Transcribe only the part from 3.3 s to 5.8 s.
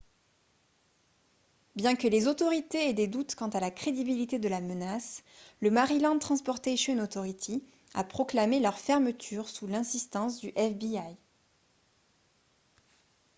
quant à la crédibilité de la menace le